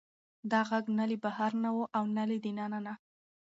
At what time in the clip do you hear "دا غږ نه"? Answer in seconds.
0.51-1.05